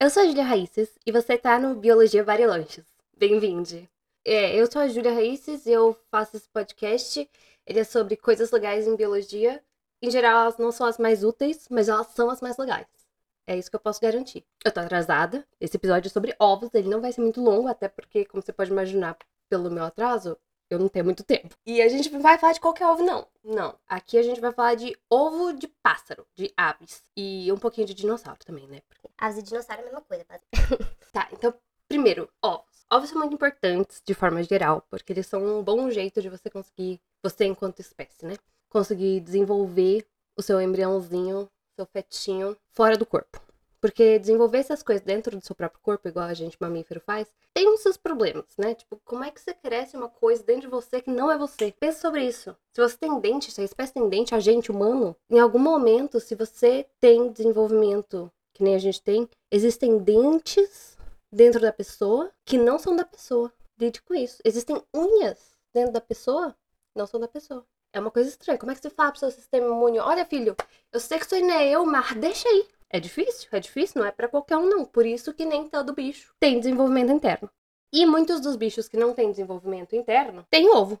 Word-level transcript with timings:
Eu 0.00 0.10
sou 0.10 0.22
a 0.22 0.26
Júlia 0.26 0.44
Raíces 0.44 0.96
e 1.04 1.10
você 1.10 1.36
tá 1.36 1.58
no 1.58 1.74
Biologia 1.74 2.22
Varilanches. 2.22 2.84
Bem-vindo! 3.16 3.88
É, 4.24 4.54
eu 4.54 4.70
sou 4.70 4.80
a 4.80 4.86
Júlia 4.86 5.12
Raíces 5.12 5.66
e 5.66 5.72
eu 5.72 5.92
faço 6.08 6.36
esse 6.36 6.48
podcast. 6.50 7.28
Ele 7.66 7.80
é 7.80 7.82
sobre 7.82 8.16
coisas 8.16 8.52
legais 8.52 8.86
em 8.86 8.94
biologia. 8.94 9.60
Em 10.00 10.08
geral, 10.08 10.42
elas 10.42 10.56
não 10.56 10.70
são 10.70 10.86
as 10.86 10.98
mais 10.98 11.24
úteis, 11.24 11.66
mas 11.68 11.88
elas 11.88 12.06
são 12.14 12.30
as 12.30 12.40
mais 12.40 12.56
legais. 12.56 12.86
É 13.44 13.58
isso 13.58 13.68
que 13.68 13.74
eu 13.74 13.80
posso 13.80 14.00
garantir. 14.00 14.46
Eu 14.64 14.70
tô 14.70 14.78
atrasada. 14.78 15.44
Esse 15.60 15.76
episódio 15.76 16.08
é 16.08 16.12
sobre 16.12 16.32
ovos, 16.38 16.70
ele 16.74 16.88
não 16.88 17.00
vai 17.00 17.10
ser 17.10 17.20
muito 17.20 17.42
longo, 17.42 17.66
até 17.66 17.88
porque, 17.88 18.24
como 18.24 18.40
você 18.40 18.52
pode 18.52 18.70
imaginar 18.70 19.18
pelo 19.48 19.68
meu 19.68 19.82
atraso, 19.82 20.38
eu 20.70 20.78
não 20.78 20.88
tenho 20.88 21.04
muito 21.04 21.24
tempo. 21.24 21.56
E 21.64 21.80
a 21.80 21.88
gente 21.88 22.10
não 22.10 22.20
vai 22.20 22.38
falar 22.38 22.52
de 22.52 22.60
qualquer 22.60 22.86
ovo, 22.86 23.02
não. 23.02 23.26
Não. 23.42 23.74
Aqui 23.88 24.18
a 24.18 24.22
gente 24.22 24.40
vai 24.40 24.52
falar 24.52 24.74
de 24.74 24.96
ovo 25.08 25.52
de 25.52 25.68
pássaro, 25.82 26.26
de 26.34 26.52
aves. 26.56 27.02
E 27.16 27.50
um 27.52 27.58
pouquinho 27.58 27.86
de 27.86 27.94
dinossauro 27.94 28.38
também, 28.44 28.66
né? 28.66 28.80
Porque 28.88 29.08
Aves 29.16 29.38
e 29.38 29.42
dinossauro 29.42 29.80
é 29.80 29.82
a 29.82 29.86
mesma 29.86 30.00
coisa. 30.02 30.24
Tá, 31.10 31.26
então, 31.32 31.54
primeiro, 31.88 32.28
ovos. 32.42 32.84
Ovos 32.90 33.08
são 33.08 33.18
muito 33.18 33.34
importantes 33.34 34.02
de 34.04 34.12
forma 34.12 34.42
geral, 34.42 34.86
porque 34.90 35.12
eles 35.12 35.26
são 35.26 35.42
um 35.42 35.62
bom 35.62 35.90
jeito 35.90 36.20
de 36.20 36.28
você 36.28 36.50
conseguir, 36.50 37.00
você 37.22 37.46
enquanto 37.46 37.80
espécie, 37.80 38.26
né? 38.26 38.36
Conseguir 38.68 39.20
desenvolver 39.20 40.06
o 40.36 40.42
seu 40.42 40.60
embriãozinho, 40.60 41.50
seu 41.74 41.86
fetinho, 41.86 42.56
fora 42.70 42.96
do 42.96 43.06
corpo. 43.06 43.40
Porque 43.80 44.18
desenvolver 44.18 44.58
essas 44.58 44.82
coisas 44.82 45.04
dentro 45.04 45.36
do 45.36 45.44
seu 45.44 45.54
próprio 45.54 45.80
corpo, 45.80 46.08
igual 46.08 46.26
a 46.26 46.34
gente 46.34 46.56
mamífero 46.60 47.00
faz, 47.00 47.28
tem 47.54 47.68
uns 47.68 47.80
seus 47.80 47.96
problemas, 47.96 48.46
né? 48.58 48.74
Tipo, 48.74 49.00
como 49.04 49.24
é 49.24 49.30
que 49.30 49.40
você 49.40 49.54
cresce 49.54 49.96
uma 49.96 50.08
coisa 50.08 50.42
dentro 50.42 50.62
de 50.62 50.68
você 50.68 51.00
que 51.00 51.10
não 51.10 51.30
é 51.30 51.38
você? 51.38 51.72
Pensa 51.78 52.00
sobre 52.00 52.24
isso. 52.24 52.56
Se 52.72 52.80
você 52.80 52.96
tem 52.96 53.20
dente, 53.20 53.52
se 53.52 53.60
a 53.60 53.64
espécie 53.64 53.94
tem 53.94 54.08
dente, 54.08 54.34
a 54.34 54.40
gente 54.40 54.70
humano, 54.70 55.14
em 55.30 55.38
algum 55.38 55.58
momento, 55.58 56.18
se 56.18 56.34
você 56.34 56.86
tem 57.00 57.30
desenvolvimento 57.30 58.30
que 58.52 58.64
nem 58.64 58.74
a 58.74 58.78
gente 58.78 59.00
tem, 59.00 59.28
existem 59.52 59.98
dentes 59.98 60.98
dentro 61.30 61.60
da 61.60 61.72
pessoa 61.72 62.32
que 62.44 62.58
não 62.58 62.78
são 62.78 62.96
da 62.96 63.04
pessoa. 63.04 63.52
Lide 63.78 64.02
com 64.02 64.14
isso. 64.14 64.40
Existem 64.44 64.82
unhas 64.92 65.56
dentro 65.72 65.92
da 65.92 66.00
pessoa 66.00 66.50
que 66.92 66.98
não 66.98 67.06
são 67.06 67.20
da 67.20 67.28
pessoa. 67.28 67.64
É 67.92 68.00
uma 68.00 68.10
coisa 68.10 68.28
estranha. 68.28 68.58
Como 68.58 68.72
é 68.72 68.74
que 68.74 68.80
você 68.80 68.90
fala 68.90 69.12
pro 69.12 69.20
seu 69.20 69.30
sistema 69.30 69.66
imune? 69.66 69.98
Olha, 69.98 70.24
filho, 70.24 70.56
eu 70.92 70.98
sei 70.98 71.18
que 71.18 71.40
não 71.40 71.54
é 71.54 71.68
eu, 71.68 71.86
mas 71.86 72.14
deixa 72.16 72.48
aí. 72.48 72.66
É 72.90 72.98
difícil, 72.98 73.48
é 73.52 73.60
difícil, 73.60 74.00
não 74.00 74.08
é 74.08 74.10
pra 74.10 74.28
qualquer 74.28 74.56
um, 74.56 74.68
não. 74.68 74.84
Por 74.84 75.04
isso 75.04 75.34
que 75.34 75.44
nem 75.44 75.68
todo 75.68 75.94
bicho 75.94 76.34
tem 76.40 76.58
desenvolvimento 76.58 77.12
interno. 77.12 77.50
E 77.92 78.04
muitos 78.06 78.40
dos 78.40 78.56
bichos 78.56 78.88
que 78.88 78.96
não 78.96 79.14
têm 79.14 79.30
desenvolvimento 79.30 79.94
interno 79.94 80.46
têm 80.50 80.68
ovo. 80.68 80.98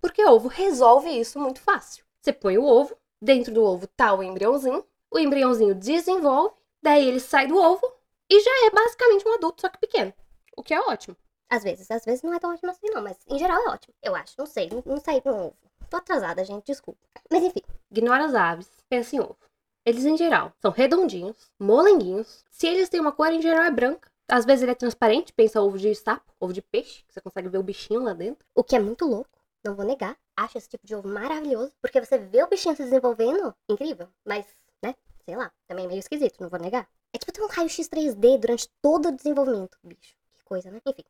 Porque 0.00 0.24
ovo 0.24 0.48
resolve 0.48 1.08
isso 1.08 1.38
muito 1.38 1.60
fácil. 1.60 2.04
Você 2.20 2.32
põe 2.32 2.58
o 2.58 2.64
ovo, 2.64 2.96
dentro 3.20 3.52
do 3.52 3.62
ovo 3.62 3.86
tá 3.86 4.14
o 4.14 4.22
embriãozinho, 4.22 4.84
o 5.10 5.18
embriãozinho 5.18 5.74
desenvolve, 5.74 6.54
daí 6.82 7.06
ele 7.06 7.20
sai 7.20 7.46
do 7.46 7.56
ovo 7.56 7.86
e 8.30 8.40
já 8.40 8.66
é 8.66 8.70
basicamente 8.70 9.28
um 9.28 9.34
adulto, 9.34 9.60
só 9.60 9.68
que 9.68 9.78
pequeno. 9.78 10.12
O 10.56 10.62
que 10.62 10.74
é 10.74 10.80
ótimo. 10.80 11.16
Às 11.48 11.62
vezes, 11.62 11.90
às 11.90 12.04
vezes 12.04 12.22
não 12.22 12.34
é 12.34 12.38
tão 12.38 12.52
ótimo 12.52 12.70
assim, 12.70 12.88
não, 12.90 13.02
mas 13.02 13.16
em 13.28 13.38
geral 13.38 13.58
é 13.62 13.68
ótimo. 13.70 13.94
Eu 14.02 14.14
acho, 14.16 14.34
não 14.36 14.46
sei, 14.46 14.68
não, 14.70 14.82
não 14.84 15.00
saí 15.00 15.20
com 15.20 15.30
ovo. 15.30 15.56
Tô 15.88 15.96
atrasada, 15.98 16.44
gente, 16.44 16.66
desculpa. 16.66 17.00
Mas 17.30 17.44
enfim, 17.44 17.62
Ignora 17.90 18.24
as 18.24 18.34
aves, 18.34 18.68
pensa 18.88 19.14
em 19.14 19.20
ovo. 19.20 19.38
Eles, 19.86 20.04
em 20.04 20.16
geral, 20.16 20.52
são 20.60 20.72
redondinhos, 20.72 21.36
molenguinhos. 21.60 22.44
Se 22.50 22.66
eles 22.66 22.88
têm 22.88 23.00
uma 23.00 23.12
cor, 23.12 23.28
em 23.28 23.40
geral, 23.40 23.62
é 23.62 23.70
branca. 23.70 24.10
Às 24.28 24.44
vezes 24.44 24.62
ele 24.62 24.72
é 24.72 24.74
transparente, 24.74 25.32
pensa 25.32 25.62
ovo 25.62 25.78
de 25.78 25.94
sapo, 25.94 26.34
ovo 26.40 26.52
de 26.52 26.60
peixe, 26.60 27.04
que 27.04 27.14
você 27.14 27.20
consegue 27.20 27.48
ver 27.48 27.58
o 27.58 27.62
bichinho 27.62 28.02
lá 28.02 28.12
dentro. 28.12 28.44
o 28.52 28.64
que 28.64 28.74
é 28.74 28.80
muito 28.80 29.06
louco, 29.06 29.30
não 29.64 29.76
vou 29.76 29.84
negar. 29.84 30.18
Acho 30.36 30.58
esse 30.58 30.68
tipo 30.68 30.84
de 30.84 30.92
ovo 30.96 31.08
maravilhoso, 31.08 31.72
porque 31.80 32.04
você 32.04 32.18
vê 32.18 32.42
o 32.42 32.48
bichinho 32.48 32.74
se 32.74 32.82
desenvolvendo, 32.82 33.54
incrível. 33.68 34.08
Mas, 34.24 34.44
né, 34.82 34.96
sei 35.24 35.36
lá, 35.36 35.52
também 35.68 35.84
é 35.84 35.88
meio 35.88 36.00
esquisito, 36.00 36.40
não 36.40 36.48
vou 36.48 36.58
negar. 36.58 36.88
É 37.12 37.18
tipo 37.18 37.30
ter 37.30 37.42
um 37.42 37.46
raio-x 37.46 37.88
3D 37.88 38.38
durante 38.38 38.68
todo 38.82 39.08
o 39.10 39.12
desenvolvimento, 39.12 39.78
bicho. 39.84 40.16
Que 40.34 40.42
coisa, 40.42 40.68
né? 40.68 40.80
Enfim. 40.84 41.04